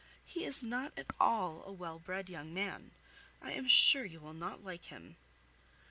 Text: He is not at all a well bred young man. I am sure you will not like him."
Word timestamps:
He 0.25 0.45
is 0.45 0.63
not 0.63 0.93
at 0.97 1.05
all 1.19 1.63
a 1.63 1.71
well 1.71 1.99
bred 1.99 2.27
young 2.27 2.55
man. 2.55 2.89
I 3.39 3.51
am 3.51 3.67
sure 3.67 4.03
you 4.03 4.19
will 4.19 4.33
not 4.33 4.63
like 4.63 4.85
him." 4.85 5.15